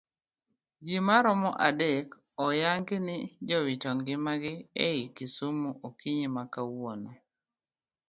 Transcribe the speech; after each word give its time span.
Jii 0.85 1.05
maromo 1.07 1.49
adek 1.67 2.07
oyangi 2.45 2.97
ni 3.07 3.17
jowito 3.47 3.89
ngimagi 3.99 4.53
ei 4.85 5.01
kisumu 5.15 5.69
okinyi 5.87 6.27
makawuono 6.35 7.11